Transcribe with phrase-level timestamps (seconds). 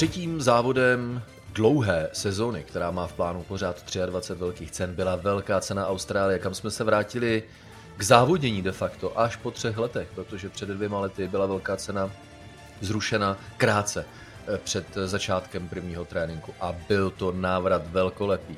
[0.00, 1.22] Třetím závodem
[1.52, 6.54] dlouhé sezóny, která má v plánu pořád 23 velkých cen, byla velká cena Austrálie, kam
[6.54, 7.42] jsme se vrátili
[7.96, 12.10] k závodění de facto až po třech letech, protože před dvěma lety byla velká cena
[12.80, 14.04] zrušena krátce
[14.46, 18.56] eh, před začátkem prvního tréninku a byl to návrat velkolepý.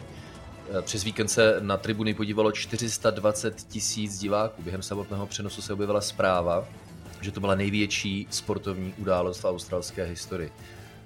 [0.78, 4.62] Eh, přes víkend se na tribuny podívalo 420 tisíc diváků.
[4.62, 6.64] Během samotného přenosu se objevila zpráva,
[7.20, 10.52] že to byla největší sportovní událost v australské historii.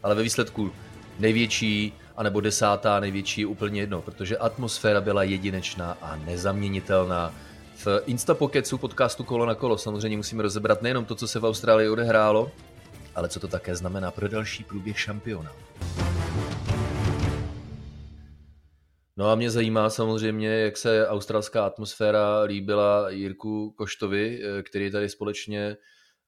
[0.06, 0.72] Ale ve výsledku
[1.18, 7.34] největší, anebo desátá největší je úplně jedno, protože atmosféra byla jedinečná a nezaměnitelná.
[7.76, 11.88] V Instapokecu podcastu Kolo na kolo samozřejmě musíme rozebrat nejenom to, co se v Austrálii
[11.88, 12.50] odehrálo,
[13.14, 15.52] ale co to také znamená pro další průběh šampiona.
[19.16, 25.76] No a mě zajímá samozřejmě, jak se australská atmosféra líbila Jirku Koštovi, který tady společně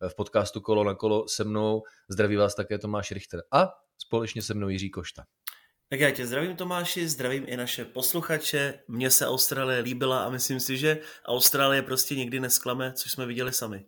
[0.08, 1.82] v podcastu Kolo na kolo se mnou.
[2.08, 3.68] Zdraví vás také Tomáš Richter a
[3.98, 5.24] společně se mnou Jiří Košta.
[5.90, 8.80] Tak já tě zdravím Tomáši, zdravím i naše posluchače.
[8.88, 13.52] Mně se Austrálie líbila a myslím si, že Austrálie prostě nikdy nesklame, což jsme viděli
[13.52, 13.84] sami.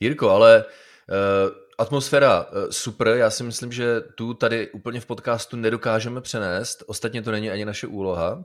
[0.00, 5.56] Jirko, ale uh, atmosféra uh, super, já si myslím, že tu tady úplně v podcastu
[5.56, 8.44] nedokážeme přenést, ostatně to není ani naše úloha,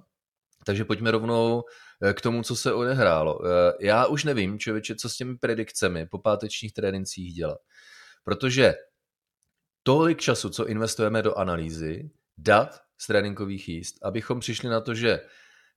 [0.66, 1.64] takže pojďme rovnou
[2.14, 3.40] k tomu, co se odehrálo.
[3.80, 7.58] Já už nevím, člověče, co s těmi predikcemi po pátečních trénincích dělat.
[8.24, 8.76] Protože
[9.84, 15.20] tolik času, co investujeme do analýzy, dat z tréninkových jíst, abychom přišli na to, že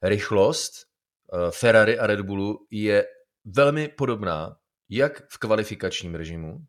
[0.03, 3.07] rychlost eh, Ferrari a Red Bullu je
[3.45, 4.57] velmi podobná
[4.89, 6.67] jak v kvalifikačním režimu,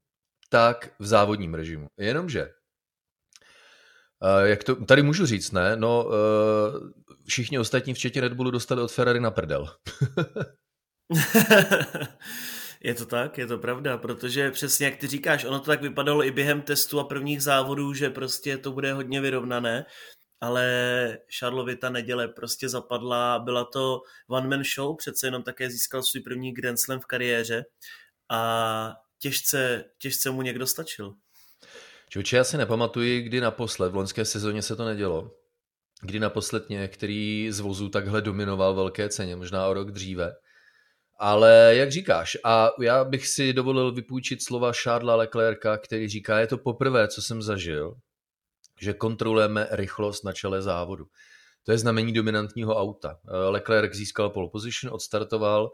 [0.49, 1.87] tak v závodním režimu.
[1.97, 2.54] Jenomže, eh,
[4.43, 6.15] jak to, tady můžu říct, ne, no eh,
[7.27, 9.67] všichni ostatní, včetně Red Bullu, dostali od Ferrari na prdel.
[12.85, 16.25] Je to tak, je to pravda, protože přesně jak ty říkáš, ono to tak vypadalo
[16.25, 19.85] i během testu a prvních závodů, že prostě to bude hodně vyrovnané,
[20.41, 26.23] ale Charlovi ta neděle prostě zapadla, byla to one-man show, přece jenom také získal svůj
[26.23, 27.65] první Grand Slam v kariéře.
[28.29, 31.13] A těžce, těžce mu někdo stačil.
[32.15, 35.31] Čoče, já si nepamatuji, kdy naposled, v loňské sezóně se to nedělo,
[36.01, 40.33] kdy naposled některý z vozů takhle dominoval velké ceně, možná o rok dříve.
[41.19, 46.47] Ale jak říkáš, a já bych si dovolil vypůjčit slova Charlesa Leclerca, který říká, je
[46.47, 47.95] to poprvé, co jsem zažil,
[48.79, 51.05] že kontrolujeme rychlost na čele závodu.
[51.63, 53.19] To je znamení dominantního auta.
[53.49, 55.71] Leclerc získal pole position, odstartoval,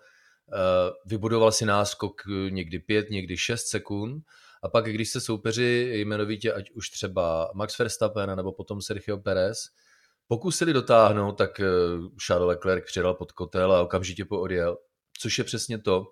[0.53, 0.58] eh,
[1.06, 4.23] vybudoval si náskok někdy 5, někdy 6 sekund
[4.62, 9.58] a pak, když se soupeři jmenovitě, ať už třeba Max Verstappen nebo potom Sergio Perez,
[10.28, 11.66] pokusili dotáhnout, tak eh,
[12.26, 14.78] Charles Leclerc přidal pod kotel a okamžitě poodjel
[15.22, 16.08] což je přesně to,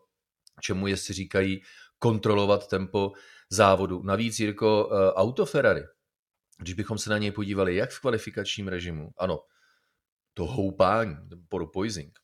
[0.62, 1.62] čemu si říkají
[2.00, 3.12] kontrolovat tempo
[3.50, 4.04] závodu.
[4.04, 5.84] Navíc, Jirko, eh, auto Ferrari,
[6.58, 9.40] když bychom se na něj podívali jak v kvalifikačním režimu, ano,
[10.34, 11.18] to houpání,
[11.50, 12.20] porpoising,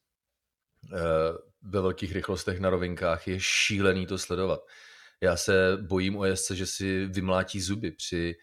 [0.94, 0.98] eh,
[1.62, 4.60] ve velkých rychlostech na rovinkách je šílený to sledovat.
[5.22, 8.36] Já se bojím o jezdce, že si vymlátí zuby při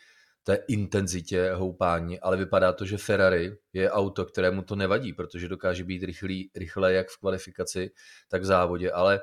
[0.44, 5.84] té intenzitě houpání, ale vypadá to, že Ferrari je auto, kterému to nevadí, protože dokáže
[5.84, 7.90] být rychlý, rychle jak v kvalifikaci,
[8.28, 9.20] tak v závodě, ale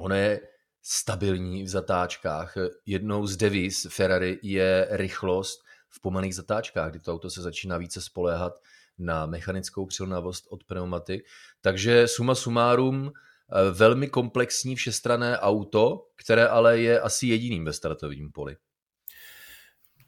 [0.00, 0.40] ono je
[0.82, 2.54] stabilní v zatáčkách.
[2.86, 8.00] Jednou z deviz Ferrari je rychlost v pomalých zatáčkách, kdy to auto se začíná více
[8.00, 8.52] spoléhat
[8.98, 11.22] na mechanickou přilnavost od pneumatik.
[11.60, 13.12] Takže suma sumárum
[13.72, 18.56] velmi komplexní všestrané auto, které ale je asi jediným ve startovním poli.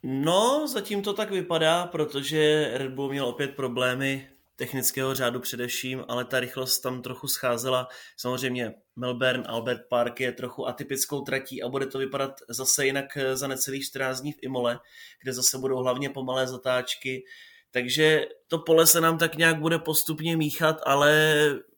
[0.03, 6.25] No, zatím to tak vypadá, protože Red Bull měl opět problémy technického řádu především, ale
[6.25, 7.87] ta rychlost tam trochu scházela.
[8.17, 13.47] Samozřejmě Melbourne Albert Park je trochu atypickou tratí a bude to vypadat zase jinak za
[13.47, 14.79] necelých 14 dní v Imole,
[15.21, 17.23] kde zase budou hlavně pomalé zatáčky.
[17.71, 21.35] Takže to pole se nám tak nějak bude postupně míchat, ale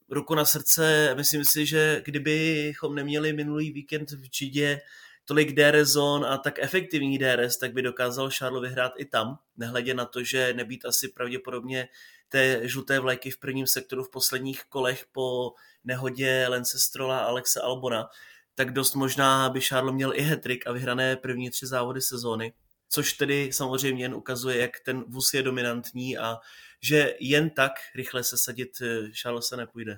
[0.09, 4.81] ruku na srdce, myslím si, že kdybychom neměli minulý víkend v Čidě
[5.25, 9.93] tolik DRS zón a tak efektivní DRS, tak by dokázal Charles vyhrát i tam, nehledě
[9.93, 11.87] na to, že nebýt asi pravděpodobně
[12.29, 15.51] té žluté vlajky v prvním sektoru v posledních kolech po
[15.83, 18.09] nehodě Lence Strola a Alexe Albona,
[18.55, 22.53] tak dost možná by Charles měl i hetrik a vyhrané první tři závody sezóny,
[22.89, 26.37] což tedy samozřejmě jen ukazuje, jak ten vůz je dominantní a
[26.81, 29.97] že jen tak rychle se sadit eh, se nepůjde.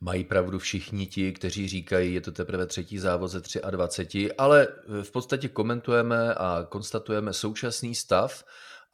[0.00, 4.68] Mají pravdu všichni ti, kteří říkají, je to teprve třetí závod ze 23, ale
[5.02, 8.44] v podstatě komentujeme a konstatujeme současný stav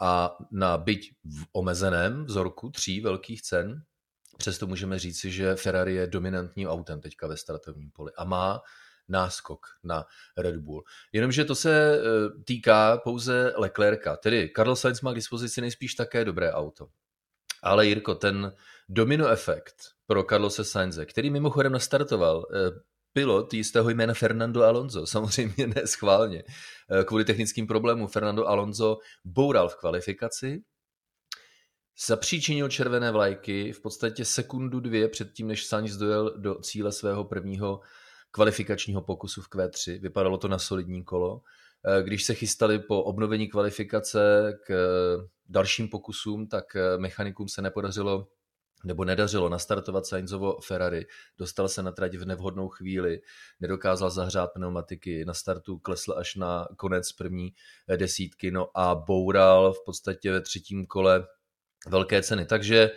[0.00, 3.82] a na byť v omezeném vzorku tří velkých cen,
[4.38, 8.60] přesto můžeme říci, že Ferrari je dominantním autem teďka ve startovním poli a má
[9.08, 10.04] náskok na
[10.36, 10.84] Red Bull.
[11.12, 12.00] Jenomže to se eh,
[12.44, 16.88] týká pouze Leclerca, tedy Carlos Sainz má k dispozici nejspíš také dobré auto.
[17.62, 18.52] Ale Jirko, ten
[18.88, 19.74] domino efekt
[20.06, 22.80] pro Carlose Sainze, který mimochodem nastartoval eh,
[23.12, 26.44] pilot jistého jména Fernando Alonso, samozřejmě ne schválně.
[26.90, 30.62] Eh, kvůli technickým problémům Fernando Alonso boural v kvalifikaci,
[32.06, 37.80] zapříčinil červené vlajky v podstatě sekundu dvě předtím, než Sainz dojel do cíle svého prvního
[38.30, 40.00] kvalifikačního pokusu v Q3.
[40.00, 41.40] Vypadalo to na solidní kolo.
[41.86, 44.72] Eh, když se chystali po obnovení kvalifikace k
[45.48, 46.64] dalším pokusům, tak
[46.98, 48.28] mechanikům se nepodařilo
[48.84, 51.06] nebo nedařilo nastartovat Sainzovo Ferrari,
[51.38, 53.20] dostal se na trať v nevhodnou chvíli,
[53.60, 57.54] nedokázal zahřát pneumatiky, na startu klesl až na konec první
[57.96, 61.26] desítky, no a boural v podstatě ve třetím kole
[61.88, 62.46] velké ceny.
[62.46, 62.90] Takže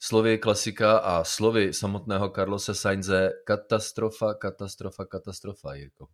[0.00, 6.08] slovy klasika a slovy samotného Carlose Sainze katastrofa, katastrofa, katastrofa, Jirko.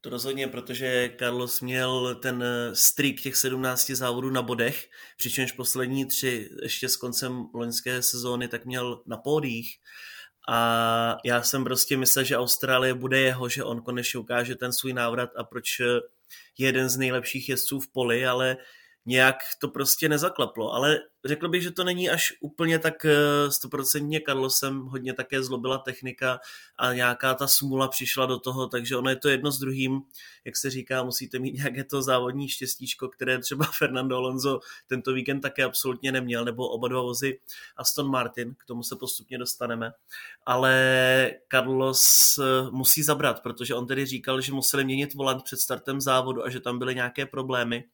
[0.00, 6.06] To rozhodně, protože Carlos měl ten eh, streak těch 17 závodů na bodech, přičemž poslední
[6.06, 9.78] tři ještě s koncem loňské sezóny tak měl na pódích.
[10.48, 14.92] A já jsem prostě myslel, že Austrálie bude jeho, že on konečně ukáže ten svůj
[14.92, 15.84] návrat a proč eh,
[16.58, 18.56] je jeden z nejlepších jezdců v poli, ale
[19.08, 24.20] nějak to prostě nezaklaplo, ale řekl bych, že to není až úplně tak eh, stoprocentně
[24.26, 26.40] Carlosem, hodně také zlobila technika
[26.78, 30.00] a nějaká ta smula přišla do toho, takže ono je to jedno s druhým,
[30.44, 35.40] jak se říká, musíte mít nějaké to závodní štěstíčko, které třeba Fernando Alonso tento víkend
[35.40, 37.40] také absolutně neměl, nebo oba dva vozy
[37.76, 39.92] Aston Martin, k tomu se postupně dostaneme,
[40.46, 46.00] ale Carlos eh, musí zabrat, protože on tedy říkal, že museli měnit volant před startem
[46.00, 47.84] závodu a že tam byly nějaké problémy,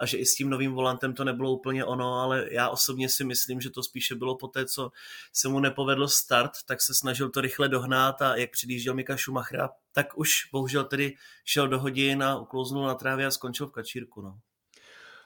[0.00, 3.24] a že i s tím novým volantem to nebylo úplně ono, ale já osobně si
[3.24, 4.90] myslím, že to spíše bylo po té, co
[5.32, 9.70] se mu nepovedl start, tak se snažil to rychle dohnát a jak předjížděl Mika Schumachera,
[9.92, 14.22] tak už bohužel tedy šel do hodin a uklouznul na trávě a skončil v kačírku.
[14.22, 14.38] No.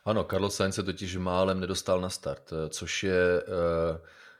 [0.04, 3.52] Ano, Carlos Sainz se totiž málem nedostal na start, což je uh,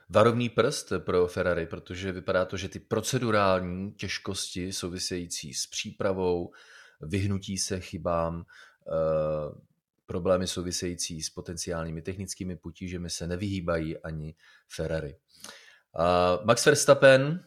[0.09, 6.51] varovný prst pro Ferrari, protože vypadá to, že ty procedurální těžkosti související s přípravou,
[7.01, 9.59] vyhnutí se chybám, uh,
[10.09, 14.35] problémy související s potenciálními technickými potížemi se nevyhýbají ani
[14.67, 15.15] Ferrari.
[16.43, 17.45] Max Verstappen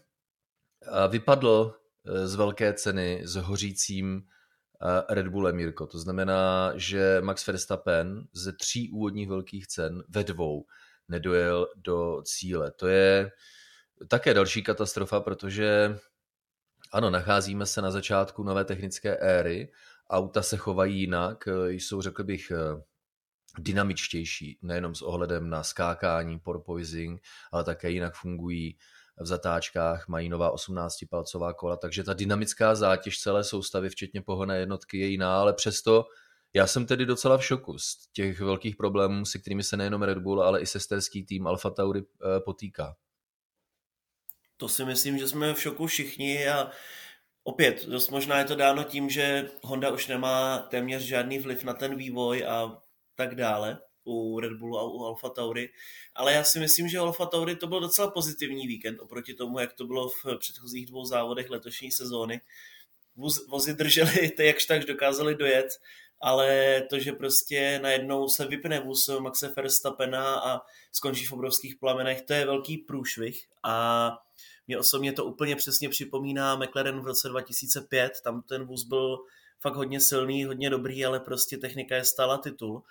[1.09, 1.75] vypadl
[2.05, 5.87] e, z velké ceny s hořícím e, Red Bullem Mirko.
[5.87, 10.67] To znamená, že Max Verstappen ze tří úvodních velkých cen ve dvou
[11.09, 12.71] nedojel do cíle.
[12.71, 13.31] To je
[14.09, 15.99] také další katastrofa, protože
[16.93, 19.73] ano, nacházíme se na začátku nové technické éry
[20.13, 22.83] auta se chovají jinak, eh, jsou, řekl bych, eh,
[23.59, 27.23] dynamičtější, nejenom s ohledem na skákání, porpoising,
[27.53, 28.77] ale také jinak fungují
[29.21, 34.99] v zatáčkách, mají nová 18-palcová kola, takže ta dynamická zátěž celé soustavy, včetně pohonné jednotky,
[34.99, 36.05] je jiná, ale přesto
[36.55, 40.19] já jsem tedy docela v šoku z těch velkých problémů, se kterými se nejenom Red
[40.19, 42.97] Bull, ale i sesterský tým Alfa Tauri eh, potýká.
[44.57, 46.71] To si myslím, že jsme v šoku všichni a
[47.45, 51.75] Opět, dost možná je to dáno tím, že Honda už nemá téměř žádný vliv na
[51.75, 52.83] ten vývoj a
[53.15, 55.69] tak dále u Red Bullu a u Alfa Tauri,
[56.15, 59.73] ale já si myslím, že Alfa Tauri to byl docela pozitivní víkend oproti tomu, jak
[59.73, 62.41] to bylo v předchozích dvou závodech letošní sezóny.
[63.49, 65.69] Vozy drželi, ty jakž tak dokázali dojet,
[66.21, 70.61] ale to, že prostě najednou se vypne vůz Maxe Verstappena a
[70.93, 74.19] skončí v obrovských plamenech, to je velký průšvih a
[74.73, 79.19] mě osobně to úplně přesně připomíná McLaren v roce 2005, tam ten vůz byl
[79.61, 82.83] fakt hodně silný, hodně dobrý, ale prostě technika je stála titul.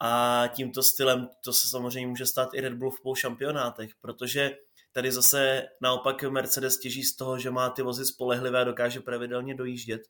[0.00, 4.56] A tímto stylem to se samozřejmě může stát i Red Bull v půl šampionátech, protože
[4.92, 9.54] tady zase naopak Mercedes těží z toho, že má ty vozy spolehlivé a dokáže pravidelně
[9.54, 10.02] dojíždět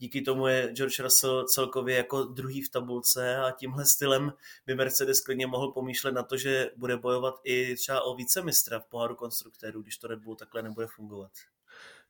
[0.00, 4.32] díky tomu je George Russell celkově jako druhý v tabulce a tímhle stylem
[4.66, 8.86] by Mercedes klidně mohl pomýšlet na to, že bude bojovat i třeba o vícemistra v
[8.86, 11.30] poháru konstruktérů, když to Red Bull takhle nebude fungovat.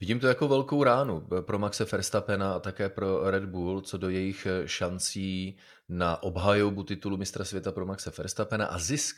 [0.01, 4.09] Vidím to jako velkou ránu pro Maxe Verstappena a také pro Red Bull, co do
[4.09, 9.17] jejich šancí na obhajobu titulu mistra světa pro Maxe Verstappena a zisk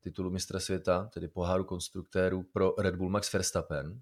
[0.00, 4.00] titulu mistra světa, tedy poháru konstruktérů pro Red Bull Max Verstappen,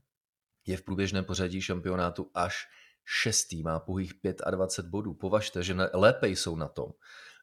[0.67, 2.67] je v průběžném pořadí šampionátu až
[3.04, 4.12] šestý má pouhých
[4.50, 5.14] 25 bodů.
[5.14, 6.92] Považte, že lépe jsou na tom.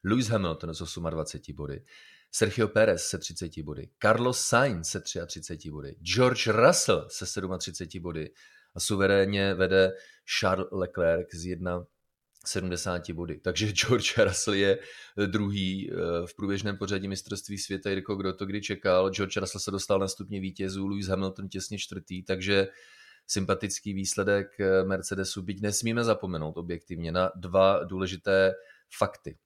[0.04, 1.84] Lewis Hamilton s 28 body,
[2.30, 7.24] Sergio Perez se 30 body, Carlos Sainz se 33 body, George Russell se
[7.58, 8.30] 37 body
[8.74, 9.92] a suverénně vede
[10.38, 11.86] Charles Leclerc z 1
[12.46, 13.40] 70 body.
[13.40, 14.78] Takže George Russell je
[15.26, 15.94] druhý eh,
[16.26, 19.10] v průběžném pořadí mistrovství světa, Jirko, kdo to kdy čekal.
[19.10, 22.68] George Russell se dostal na stupně vítězů, Lewis Hamilton těsně čtvrtý, takže
[23.28, 24.46] sympatický výsledek
[24.84, 28.54] Mercedesu, byť nesmíme zapomenout objektivně na dva důležité
[28.98, 29.38] fakty.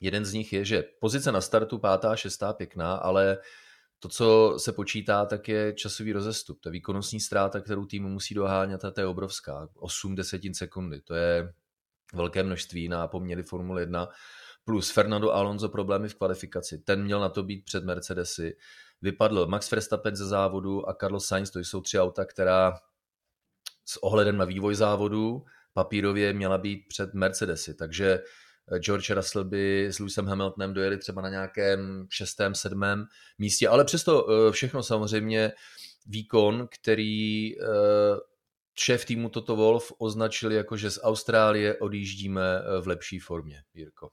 [0.00, 3.38] Jeden z nich je, že pozice na startu pátá, šestá pěkná, ale
[3.98, 6.58] to, co se počítá, tak je časový rozestup.
[6.64, 9.68] Je výkonnostní ztráta, kterou tým musí dohánět a to je obrovská.
[9.74, 11.00] 8 desetin sekundy.
[11.00, 11.52] To je
[12.14, 14.08] velké množství na poměry Formule 1.
[14.64, 16.78] Plus Fernando Alonso problémy v kvalifikaci.
[16.78, 18.56] Ten měl na to být před Mercedesy.
[19.02, 22.78] Vypadl Max Verstappen ze závodu a Carlos Sainz, to jsou tři auta, která
[23.88, 27.74] s ohledem na vývoj závodu papírově měla být před Mercedesy.
[27.74, 28.20] Takže
[28.76, 33.04] George Russell by s Lewisem Hamiltonem dojeli třeba na nějakém šestém, sedmém
[33.38, 35.52] místě, ale přesto eh, všechno samozřejmě
[36.06, 37.66] výkon, který eh,
[38.78, 44.10] šéf týmu Toto Wolf označil jako, že z Austrálie odjíždíme eh, v lepší formě, Jirko.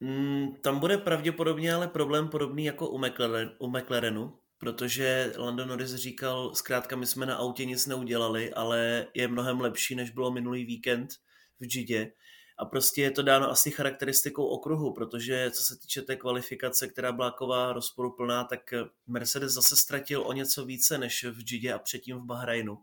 [0.00, 2.88] Mm, tam bude pravděpodobně ale problém podobný jako
[3.58, 9.28] u McLarenu, protože Lando Norris říkal, zkrátka my jsme na autě nic neudělali, ale je
[9.28, 11.10] mnohem lepší, než bylo minulý víkend
[11.60, 12.12] v Gidě
[12.58, 17.12] a prostě je to dáno asi charakteristikou okruhu, protože co se týče té kvalifikace, která
[17.12, 18.74] byla ková rozporuplná, tak
[19.06, 22.78] Mercedes zase ztratil o něco více než v Gidě a předtím v Bahrajnu.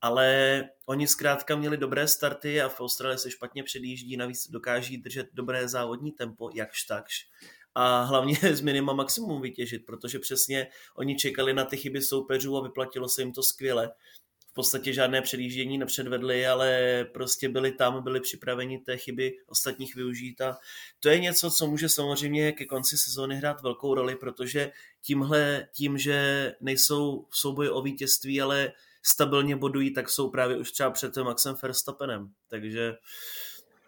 [0.00, 5.28] Ale oni zkrátka měli dobré starty a v Austrálii se špatně předjíždí, navíc dokáží držet
[5.32, 7.26] dobré závodní tempo, jakž takž
[7.74, 12.62] a hlavně z minima maximum vytěžit, protože přesně oni čekali na ty chyby soupeřů a
[12.62, 13.90] vyplatilo se jim to skvěle
[14.50, 20.40] v podstatě žádné předjíždění nepředvedli, ale prostě byli tam, byli připraveni té chyby ostatních využít
[20.40, 20.58] a
[21.00, 24.72] to je něco, co může samozřejmě ke konci sezóny hrát velkou roli, protože
[25.02, 28.72] tímhle, tím, že nejsou v souboji o vítězství, ale
[29.02, 32.28] stabilně bodují, tak jsou právě už třeba před Maxem Verstappenem.
[32.48, 32.94] Takže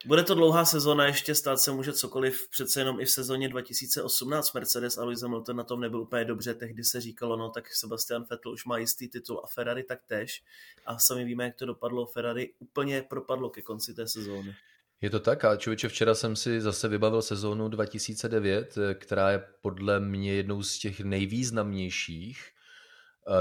[0.07, 4.53] bude to dlouhá sezóna, ještě stát se může cokoliv, přece jenom i v sezóně 2018
[4.53, 8.27] Mercedes a Lewis Hamilton na tom nebyl úplně dobře, tehdy se říkalo, no tak Sebastian
[8.31, 10.43] Vettel už má jistý titul a Ferrari tak tež.
[10.87, 14.55] A sami víme, jak to dopadlo, Ferrari úplně propadlo ke konci té sezóny.
[15.01, 20.01] Je to tak a člověče, včera jsem si zase vybavil sezónu 2009, která je podle
[20.01, 22.39] mě jednou z těch nejvýznamnějších.
[22.43, 22.62] eh,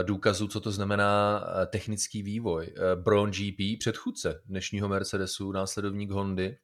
[0.03, 2.73] důkazů, co to znamená eh, technický vývoj.
[2.75, 6.57] Eh, Brown GP, předchůdce dnešního Mercedesu, následovník Hondy,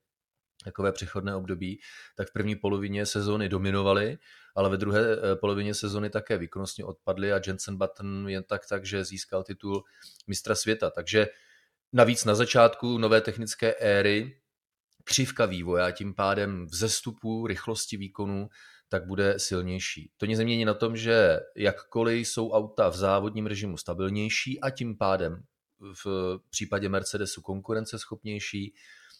[0.63, 1.79] takové přechodné období,
[2.17, 4.17] tak v první polovině sezóny dominovali,
[4.55, 5.05] ale ve druhé
[5.35, 9.83] polovině sezóny také výkonnostně odpadli a Jensen Button jen tak tak, že získal titul
[10.27, 10.89] mistra světa.
[10.89, 11.27] Takže
[11.93, 14.41] navíc na začátku nové technické éry
[15.03, 18.49] křivka vývoje a tím pádem vzestupu rychlosti výkonu
[18.89, 20.11] tak bude silnější.
[20.17, 24.97] To nic nemění na tom, že jakkoliv jsou auta v závodním režimu stabilnější a tím
[24.97, 25.43] pádem
[26.05, 28.73] v případě Mercedesu konkurenceschopnější,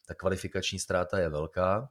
[0.08, 1.90] ta kvalifikační ztráta je velká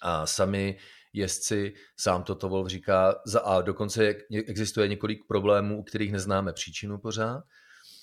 [0.00, 0.78] a sami
[1.12, 4.14] jezdci, sám toto Wolf říká, za A dokonce
[4.46, 7.44] existuje několik problémů, u kterých neznáme příčinu pořád,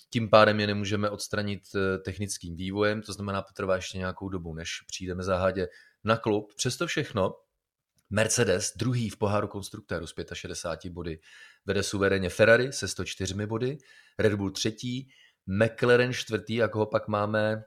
[0.10, 4.70] tím pádem je nemůžeme odstranit eh, technickým vývojem, to znamená, potrvá ještě nějakou dobu, než
[4.88, 5.68] přijdeme záhadě
[6.04, 6.54] na klub.
[6.56, 7.34] Přesto všechno
[8.12, 11.20] Mercedes, druhý v poháru konstruktérů s 65 body,
[11.66, 13.78] vede suverénně Ferrari se 104 body,
[14.20, 15.10] Red Bull třetí,
[15.48, 17.64] McLaren čtvrtý, jako ho pak máme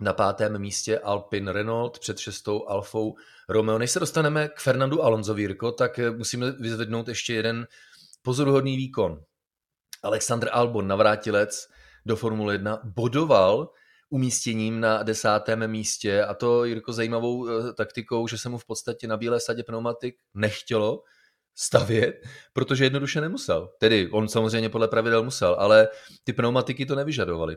[0.00, 3.16] na pátém místě Alpin Renault před šestou Alfou
[3.48, 3.78] Romeo.
[3.78, 7.66] Než se dostaneme k Fernandu Alonso Vírko, tak eh, musíme vyzvednout ještě jeden
[8.22, 9.22] pozoruhodný výkon.
[10.02, 11.68] Alexander Albon, navrátilec
[12.06, 13.70] do Formule 1, bodoval
[14.10, 19.06] umístěním na desátém místě a to Jirko zajímavou eh, taktikou, že se mu v podstatě
[19.06, 21.02] na bílé sadě pneumatik nechtělo
[21.54, 22.14] stavět,
[22.52, 23.68] protože jednoduše nemusel.
[23.78, 25.88] Tedy on samozřejmě podle pravidel musel, ale
[26.24, 27.56] ty pneumatiky to nevyžadovaly.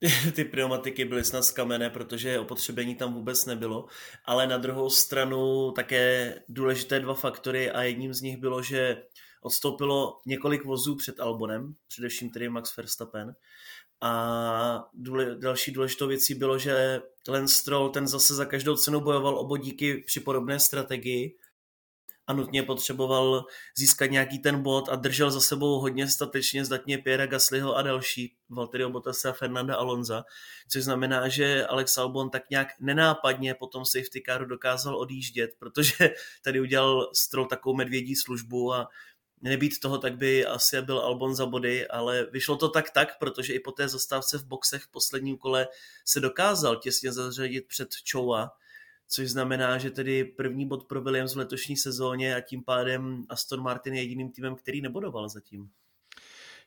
[0.34, 3.86] Ty pneumatiky byly snad z kamene, protože opotřebení tam vůbec nebylo,
[4.24, 9.02] ale na druhou stranu také důležité dva faktory a jedním z nich bylo, že
[9.42, 13.34] odstoupilo několik vozů před Albonem, především tedy Max Verstappen.
[14.00, 19.38] A důle, další důležitou věcí bylo, že Lance Stroll ten zase za každou cenu bojoval
[19.38, 21.36] o bodíky při podobné strategii
[22.26, 23.44] a nutně potřeboval
[23.76, 28.36] získat nějaký ten bod a držel za sebou hodně statečně zdatně Pierre Gaslyho a další,
[28.48, 30.24] Valtteri Bottasa a Fernanda Alonza,
[30.68, 36.10] což znamená, že Alex Albon tak nějak nenápadně po tom safety caru dokázal odjíždět, protože
[36.44, 38.88] tady udělal Stroll takovou medvědí službu a
[39.40, 43.52] nebýt toho, tak by asi byl Albon za body, ale vyšlo to tak tak, protože
[43.52, 45.68] i po té zastávce v boxech v posledním kole
[46.04, 48.50] se dokázal těsně zařadit před Choua,
[49.08, 53.62] což znamená, že tedy první bod pro Williams v letošní sezóně a tím pádem Aston
[53.62, 55.70] Martin je jediným týmem, který nebodoval zatím.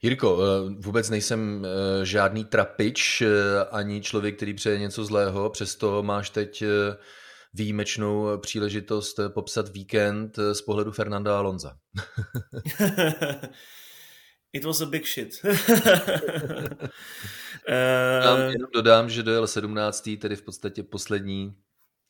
[0.01, 3.29] Jirko, eh, vůbec nejsem eh, žádný trapič, eh,
[3.71, 6.63] ani člověk, který přeje něco zlého, přesto máš teď
[7.53, 11.77] výjimečnou příležitost popsat víkend z pohledu Fernanda Alonza.
[14.53, 15.45] It was a big shit.
[17.67, 20.09] Já jenom dodám, že dojel 17.
[20.21, 21.55] tedy v podstatě poslední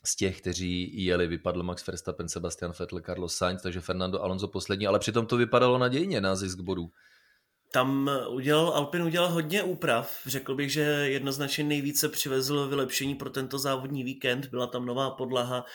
[0.06, 4.88] z těch, kteří jeli, vypadl Max Verstappen, Sebastian Vettel, Carlos Sainz, takže Fernando Alonso poslední,
[4.88, 6.92] ale přitom to vypadalo nadějně na zisk bodů.
[7.74, 10.20] Tam udělal, Alpin udělal hodně úprav.
[10.26, 14.46] Řekl bych, že jednoznačně nejvíce přivezl vylepšení pro tento závodní víkend.
[14.46, 15.66] Byla tam nová podlaha,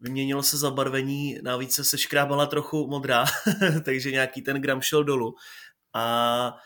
[0.00, 3.24] vyměnilo se zabarvení, navíc se škrábala trochu modrá,
[3.84, 5.34] takže nějaký ten gram šel dolů.
[5.94, 6.56] A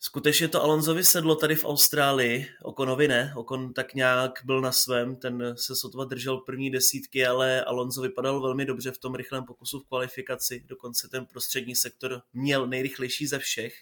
[0.00, 5.16] skutečně to Alonsovi sedlo tady v Austrálii, Okonovi ne, Okon tak nějak byl na svém,
[5.16, 9.80] ten se sotva držel první desítky, ale Alonso vypadal velmi dobře v tom rychlém pokusu
[9.80, 13.74] v kvalifikaci, dokonce ten prostřední sektor měl nejrychlejší ze všech.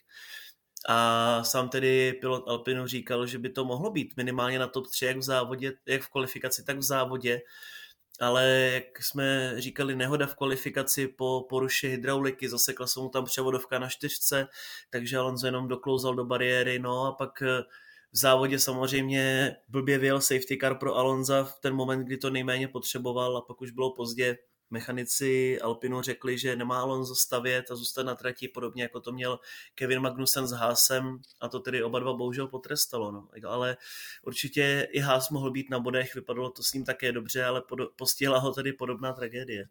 [0.88, 5.04] A sám tedy pilot Alpinu říkal, že by to mohlo být minimálně na top 3,
[5.04, 7.40] jak v závodě, jak v kvalifikaci, tak v závodě
[8.24, 13.78] ale jak jsme říkali, nehoda v kvalifikaci po poruše hydrauliky, zasekla se mu tam převodovka
[13.78, 14.46] na čtyřce,
[14.90, 17.62] takže Alonso jenom doklouzal do bariéry, no a pak eh,
[18.12, 22.68] v závodě samozřejmě blbě vyjel safety car pro Alonza v ten moment, kdy to nejméně
[22.68, 24.36] potřeboval a pak už bylo pozdě,
[24.74, 29.38] mechanici Alpinu řekli, že nemá Alonso stavět a zůstat na trati, podobně jako to měl
[29.74, 33.12] Kevin Magnussen s Haasem a to tedy oba dva bohužel potrestalo.
[33.12, 33.28] No.
[33.46, 33.76] Ale
[34.22, 37.62] určitě i Haas mohl být na bodech, vypadalo to s ním také dobře, ale
[37.96, 39.68] postihla ho tedy podobná tragédie.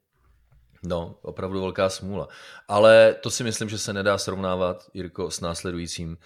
[0.84, 2.28] No, opravdu velká smůla.
[2.68, 6.18] Ale to si myslím, že se nedá srovnávat, Jirko, s následujícím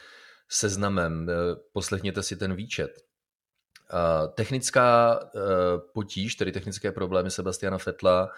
[0.50, 1.28] seznamem.
[1.74, 3.08] Poslechněte si ten výčet.
[4.34, 5.40] Technická eh,
[5.94, 8.30] potíž, tedy technické problémy Sebastiana Fetla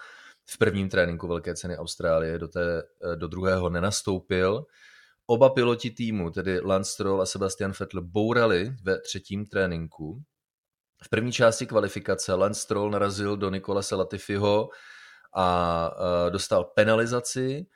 [0.46, 4.66] v prvním tréninku Velké ceny Austrálie do, té, eh, do druhého nenastoupil.
[5.26, 10.22] Oba piloti týmu, tedy Lance Stroll a Sebastian Vettel, bourali ve třetím tréninku.
[11.04, 14.68] V první části kvalifikace Lance Stroll narazil do Nikolase Latifiho
[15.36, 15.90] a
[16.26, 17.66] eh, dostal penalizaci,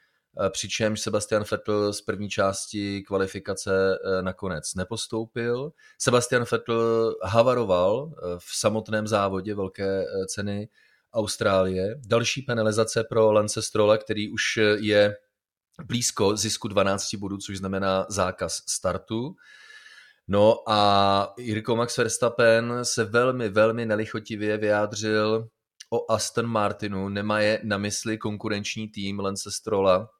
[0.46, 5.72] eh, přičemž Sebastian Vettel z první části kvalifikace nakonec nepostoupil.
[5.98, 10.68] Sebastian Vettel havaroval v samotném závodě velké ceny
[11.14, 12.00] Austrálie.
[12.06, 14.42] Další penalizace pro Lance Strolla, který už
[14.80, 15.16] je
[15.84, 19.36] blízko zisku 12 bodů, což znamená zákaz startu.
[20.28, 25.48] No a Jirko Max Verstappen se velmi, velmi nelichotivě vyjádřil
[25.90, 30.10] o Aston Martinu, nemá je na mysli konkurenční tým Lance Strolla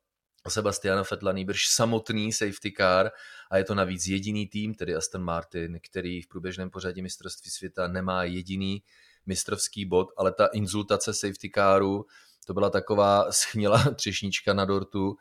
[0.44, 3.10] a Sebastiana Fettla, nýbrž samotný safety car
[3.50, 7.88] a je to navíc jediný tým, tedy Aston Martin, který v průběžném pořadí mistrovství světa
[7.88, 8.82] nemá jediný
[9.26, 12.06] mistrovský bod, ale ta inzultace safety caru,
[12.46, 15.16] to byla taková schnila třešnička na dortu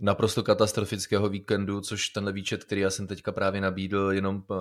[0.00, 4.56] naprosto katastrofického víkendu, což tenhle výčet, který já jsem teďka právě nabídl, jenom uh,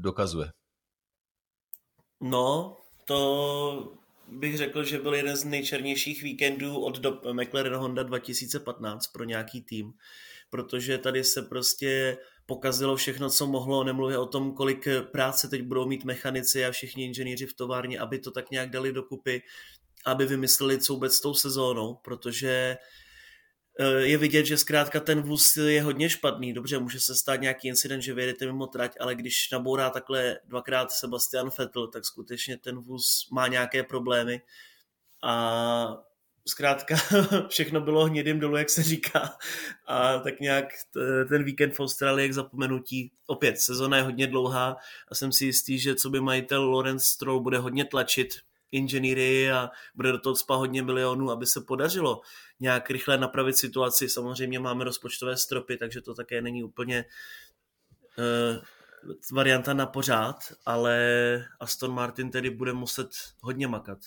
[0.00, 0.52] dokazuje.
[2.20, 3.92] No, to
[4.28, 9.62] bych řekl, že byl jeden z nejčernějších víkendů od do McLaren Honda 2015 pro nějaký
[9.62, 9.92] tým,
[10.50, 15.86] protože tady se prostě pokazilo všechno, co mohlo, nemluvě o tom, kolik práce teď budou
[15.86, 19.42] mít mechanici a všichni inženýři v továrně, aby to tak nějak dali dokupy,
[20.06, 22.76] aby vymysleli, co vůbec s tou sezónou, protože
[23.80, 26.52] eh, je vidět, že zkrátka ten vůz je hodně špatný.
[26.52, 30.92] Dobře, může se stát nějaký incident, že vyjedete mimo trať, ale když nabourá takhle dvakrát
[30.92, 34.42] Sebastian Vettel, tak skutečně ten vůz má nějaké problémy.
[35.22, 36.04] A
[36.48, 36.96] zkrátka
[37.48, 39.36] všechno bylo hnědým dolů, jak se říká.
[39.86, 40.64] A tak nějak
[41.28, 44.76] ten víkend v Austrálii, jak zapomenutí, opět, sezona je hodně dlouhá
[45.08, 48.34] a jsem si jistý, že co by majitel Lawrence Stroll bude hodně tlačit
[48.72, 52.20] inženýry a bude do toho spát hodně milionů, aby se podařilo
[52.60, 54.08] nějak rychle napravit situaci.
[54.08, 57.04] Samozřejmě máme rozpočtové stropy, takže to také není úplně
[58.18, 58.62] uh,
[59.32, 60.98] varianta na pořád, ale
[61.60, 63.08] Aston Martin tedy bude muset
[63.40, 63.98] hodně makat.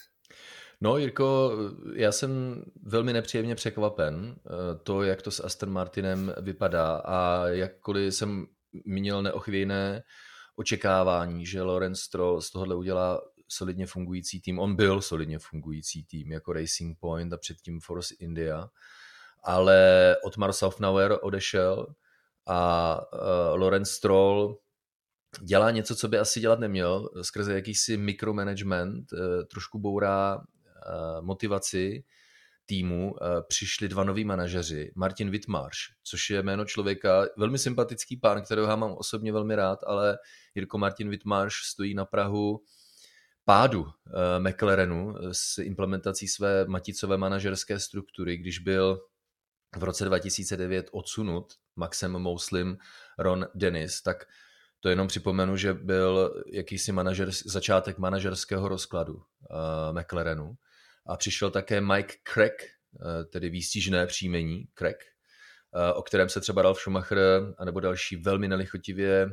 [0.81, 1.51] No, Jirko,
[1.95, 4.49] já jsem velmi nepříjemně překvapen eh,
[4.83, 8.47] to, jak to s Aston Martinem vypadá a jakkoliv jsem
[8.85, 10.03] měl neochvějné
[10.55, 14.59] očekávání, že Lorenz Stroll z tohohle udělá solidně fungující tým.
[14.59, 18.69] On byl solidně fungující tým jako Racing Point a předtím Force India,
[19.43, 21.87] ale Otmar Safnauer odešel
[22.47, 24.59] a uh, Lorenz Stroll
[25.41, 30.56] dělá něco, co by asi dělat neměl, skrze jakýsi mikromanagement, uh, trošku bourá Eh,
[31.21, 32.03] motivaci
[32.67, 38.41] týmu eh, přišli dva noví manažeři, Martin Wittmarš, což je jméno člověka, velmi sympatický pán,
[38.41, 40.17] kterého já mám osobně velmi rád, ale
[40.55, 42.61] Jirko Martin Wittmarš stojí na Prahu
[43.45, 43.89] pádu uh,
[44.39, 49.01] McLarenu s implementací své maticové manažerské struktury, když byl
[49.77, 52.77] v roce 2009 odsunut Maxem Mouslim
[53.19, 54.25] Ron Dennis, tak
[54.79, 60.57] to jenom připomenu, že byl jakýsi manažer, začátek manažerského rozkladu uh, McLarenu
[61.07, 64.97] a přišel také Mike Crack, eh, tedy výstižné příjmení, Crack,
[65.95, 67.19] o kterém se třeba Ralf Schumacher
[67.65, 69.29] nebo další velmi nelichotivě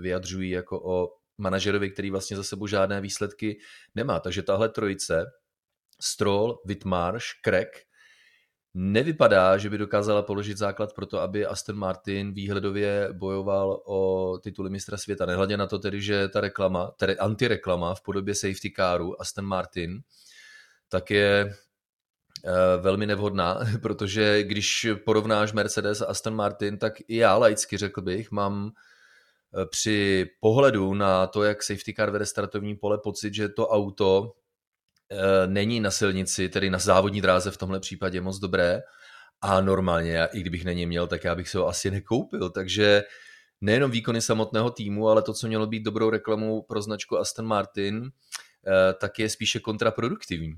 [0.00, 3.58] vyjadřují jako o manažerovi, který vlastně za sebou žádné výsledky
[3.94, 4.20] nemá.
[4.20, 5.24] Takže tahle trojice,
[6.00, 7.68] Stroll, Wittmarsh, Craig,
[8.74, 14.70] nevypadá, že by dokázala položit základ pro to, aby Aston Martin výhledově bojoval o tituly
[14.70, 15.26] mistra světa.
[15.26, 20.00] Nehledě na to tedy, že ta reklama, tedy antireklama v podobě safety caru Aston Martin,
[20.88, 21.54] tak je
[22.44, 28.02] eh, velmi nevhodná, protože když porovnáš Mercedes a Aston Martin, tak i já laicky řekl
[28.02, 33.48] bych, mám eh, při pohledu na to, jak safety car vede startovní pole, pocit, že
[33.48, 34.32] to auto
[35.12, 38.82] Eh, není na silnici, tedy na závodní dráze v tomhle případě moc dobré
[39.40, 43.02] a normálně, i kdybych něj měl, tak já bych se ho asi nekoupil, takže
[43.60, 48.10] nejenom výkony samotného týmu, ale to, co mělo být dobrou reklamou pro značku Aston Martin,
[49.00, 50.54] tak je spíše kontraproduktivní.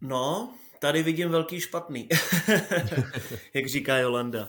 [0.00, 2.08] No, tady vidím velký špatný,
[3.54, 4.48] jak říká Jolanda.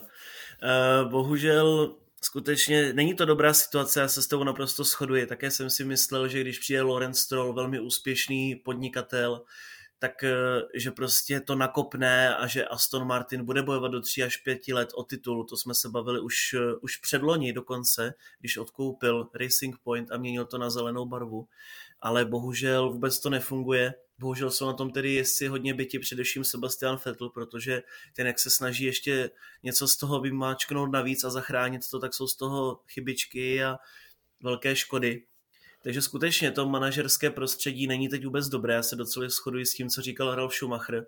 [0.62, 5.26] Eh, bohužel skutečně není to dobrá situace, já se s tebou naprosto shoduji.
[5.26, 9.42] Také jsem si myslel, že když přijde Lorenz Stroll, velmi úspěšný podnikatel,
[9.98, 10.34] tak eh,
[10.74, 14.88] že prostě to nakopne a že Aston Martin bude bojovat do 3 až 5 let
[14.94, 15.44] o titul.
[15.44, 20.44] To jsme se bavili už, eh, už předloni dokonce, když odkoupil Racing Point a měnil
[20.44, 21.48] to na zelenou barvu.
[22.00, 26.98] Ale bohužel vůbec to nefunguje Bohužel jsou na tom tedy jezdci hodně byti, především Sebastian
[27.04, 27.82] Vettel, protože
[28.16, 29.30] ten, jak se snaží ještě
[29.62, 33.78] něco z toho vymáčknout navíc a zachránit to, tak jsou z toho chybičky a
[34.42, 35.22] velké škody.
[35.82, 38.74] Takže skutečně to manažerské prostředí není teď vůbec dobré.
[38.74, 41.06] Já se docela shoduji s tím, co říkal Ralf Schumacher.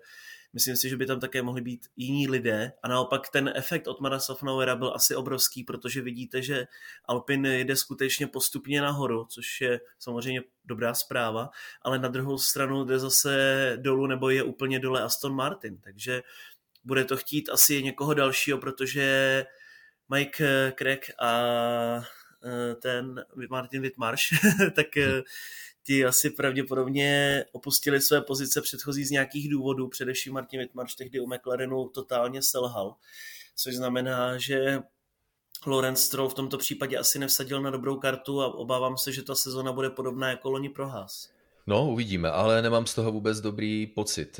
[0.53, 2.73] Myslím si, že by tam také mohli být jiní lidé.
[2.83, 6.67] A naopak ten efekt od Mara Safnauera byl asi obrovský, protože vidíte, že
[7.05, 11.49] Alpin jde skutečně postupně nahoru, což je samozřejmě dobrá zpráva,
[11.81, 15.77] ale na druhou stranu jde zase dolů nebo je úplně dole Aston Martin.
[15.77, 16.23] Takže
[16.83, 19.45] bude to chtít asi někoho dalšího, protože
[20.15, 21.31] Mike Craig a
[22.45, 24.23] eh, ten Martin Wittmarsh,
[24.75, 25.21] tak eh,
[25.91, 31.27] ti asi pravděpodobně opustili své pozice předchozí z nějakých důvodů, především Martin Wittmarš tehdy u
[31.27, 32.95] McLarenu totálně selhal,
[33.55, 34.79] což znamená, že
[35.65, 39.35] Lorenz Stroll v tomto případě asi nevsadil na dobrou kartu a obávám se, že ta
[39.35, 41.29] sezona bude podobná jako loni pro Haas.
[41.67, 44.39] No, uvidíme, ale nemám z toho vůbec dobrý pocit.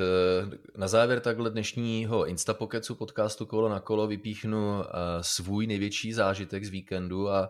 [0.78, 4.88] Na závěr takhle dnešního Instapokecu podcastu Kolo na kolo vypíchnu eh,
[5.22, 7.50] svůj největší zážitek z víkendu a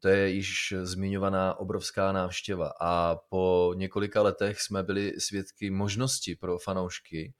[0.00, 6.58] to je již zmiňovaná obrovská návštěva a po několika letech jsme byli svědky možnosti pro
[6.58, 7.34] fanoušky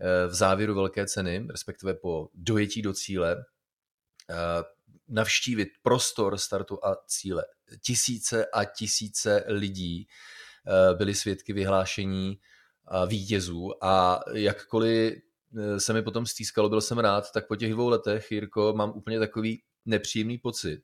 [0.00, 3.36] eh, v závěru velké ceny, respektive po dojetí do cíle,
[4.30, 4.34] eh,
[5.08, 7.44] navštívit prostor startu a cíle.
[7.82, 10.06] Tisíce a tisíce lidí
[10.66, 12.40] eh, byli svědky vyhlášení
[13.06, 15.14] vítězů a jakkoliv
[15.78, 19.18] se mi potom stýskalo, byl jsem rád, tak po těch dvou letech, Jirko, mám úplně
[19.18, 20.82] takový nepříjemný pocit,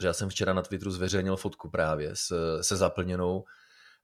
[0.00, 3.44] že já jsem včera na Twitteru zveřejnil fotku právě s, se zaplněnou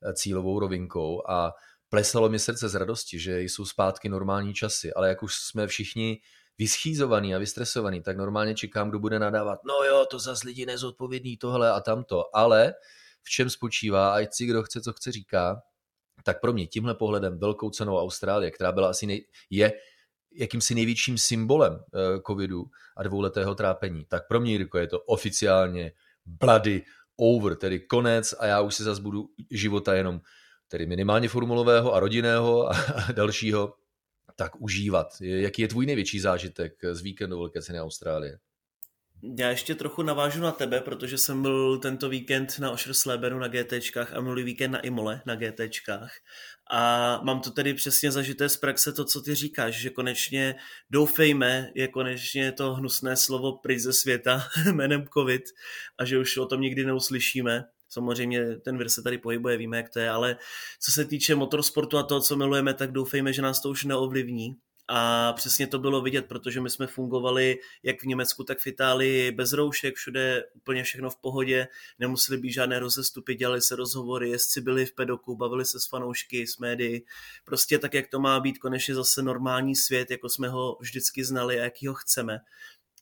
[0.02, 1.52] eh, cílovou rovinkou a
[1.88, 6.20] plesalo mi srdce z radosti, že jsou zpátky normální časy, ale jak už jsme všichni
[6.58, 11.36] vyschýzovaný a vystresovaný, tak normálně čekám, kdo bude nadávat, no jo, to zas lidi nezodpovědný
[11.36, 12.74] tohle a tamto, ale
[13.22, 15.62] v čem spočívá, ať si kdo chce, co chce říká,
[16.24, 19.72] tak pro mě tímhle pohledem velkou cenou Austrálie, která byla asi nej, je
[20.32, 21.80] jakýmsi největším symbolem uh,
[22.26, 22.64] covidu
[22.96, 25.92] a dvouletého trápení, tak pro mě, Jirko, je to oficiálně
[26.26, 26.82] bloody
[27.16, 30.20] over, tedy konec a já už si zase budu života jenom
[30.68, 32.74] tedy minimálně formulového a rodinného a
[33.12, 33.74] dalšího
[34.36, 35.06] tak užívat.
[35.20, 38.38] Jaký je tvůj největší zážitek z víkendu Velké ceny Austrálie?
[39.22, 44.14] Já ještě trochu navážu na tebe, protože jsem byl tento víkend na Ošerslebenu na GTčkách
[44.14, 46.12] a minulý víkend na Imole na GTčkách.
[46.70, 50.54] A mám to tedy přesně zažité z praxe to, co ty říkáš, že konečně
[50.90, 55.42] doufejme, je konečně to hnusné slovo pryč ze světa jménem COVID
[55.98, 57.64] a že už o tom nikdy neuslyšíme.
[57.88, 60.36] Samozřejmě ten vir se tady pohybuje, víme, jak to je, ale
[60.80, 64.56] co se týče motorsportu a toho, co milujeme, tak doufejme, že nás to už neovlivní
[64.92, 69.32] a přesně to bylo vidět, protože my jsme fungovali jak v Německu, tak v Itálii
[69.32, 74.60] bez roušek, všude úplně všechno v pohodě, nemuseli být žádné rozestupy, dělali se rozhovory, jezdci
[74.60, 77.04] byli v pedoku, bavili se s fanoušky, s médií.
[77.44, 81.60] Prostě tak, jak to má být konečně zase normální svět, jako jsme ho vždycky znali
[81.60, 82.38] a jaký ho chceme.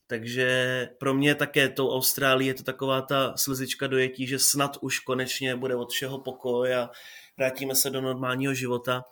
[0.06, 4.98] Takže pro mě také tou Austrálií je to taková ta slzička dojetí, že snad už
[4.98, 6.90] konečně bude od všeho pokoj a
[7.36, 9.04] vrátíme se do normálního života.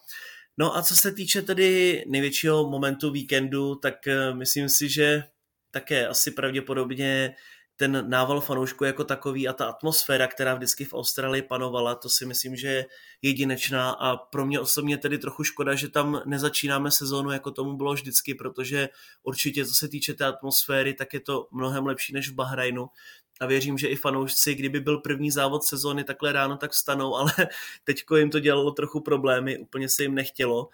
[0.58, 5.24] No a co se týče tedy největšího momentu víkendu, tak eh, myslím si, že
[5.70, 7.34] také asi pravděpodobně
[7.76, 12.26] ten nával fanoušků jako takový a ta atmosféra, která vždycky v Austrálii panovala, to si
[12.26, 12.86] myslím, že je
[13.22, 13.90] jedinečná.
[13.90, 18.34] A pro mě osobně tedy trochu škoda, že tam nezačínáme sezónu, jako tomu bylo vždycky,
[18.34, 18.88] protože
[19.22, 22.86] určitě co se týče té atmosféry, tak je to mnohem lepší než v Bahrajnu
[23.40, 27.32] a věřím, že i fanoušci, kdyby byl první závod sezóny takhle ráno, tak stanou, ale
[27.84, 30.68] teďko jim to dělalo trochu problémy, úplně se jim nechtělo.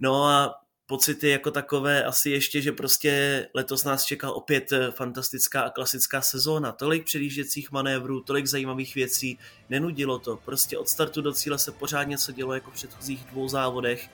[0.00, 0.54] No a
[0.86, 6.20] pocity jako takové asi ještě, že prostě letos nás čeká opět eh, fantastická a klasická
[6.20, 6.72] sezóna.
[6.72, 9.38] Tolik předjížděcích manévrů, tolik zajímavých věcí,
[9.70, 10.36] nenudilo to.
[10.36, 14.10] Prostě od startu do cíle se pořád něco dělo jako v předchozích dvou závodech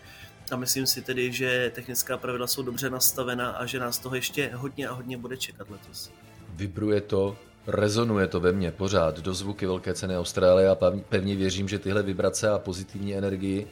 [0.50, 4.50] a myslím si tedy, že technická pravidla jsou dobře nastavena a že nás toho ještě
[4.54, 6.10] hodně a hodně bude čekat letos.
[6.48, 9.20] Vybruje to, rezonuje to ve mně pořád.
[9.20, 10.76] Do zvuky Velké ceny Austrálie a
[11.08, 13.66] pevně věřím, že tyhle vibrace a pozitivní energii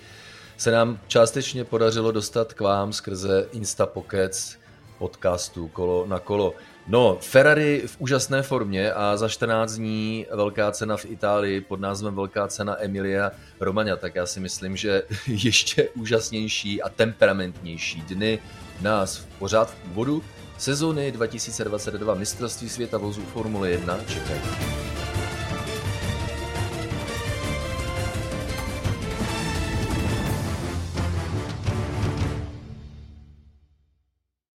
[0.57, 4.57] se nám částečně podařilo dostat k vám skrze Insta Pockets
[4.99, 6.55] podcastu Kolo na kolo.
[6.87, 12.15] No, Ferrari v úžasné formě a za 14 dní velká cena v Itálii pod názvem
[12.15, 18.39] Velká cena Emilia Romagna, tak já si myslím, že ještě úžasnější a temperamentnější dny
[18.81, 20.23] nás pořád v úvodu
[20.59, 24.41] sezóny 2022 mistrovství světa vozů Formule 1 čekají.